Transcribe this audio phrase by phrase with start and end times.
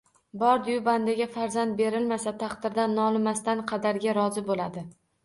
[0.43, 4.85] Bordi-yu bandaga farzand berilmasa, taqdirdan nolimasdan qadarga rozi bo‘ladi.